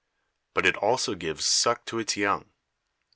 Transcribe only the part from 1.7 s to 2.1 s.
to